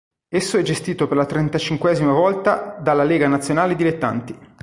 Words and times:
Esso 0.27 0.57
è 0.57 0.63
gestito 0.63 1.07
per 1.07 1.15
la 1.15 1.27
trentacinquesima 1.27 2.11
volta 2.11 2.75
dalla 2.81 3.03
Lega 3.03 3.27
Nazionale 3.27 3.75
Dilettanti. 3.75 4.35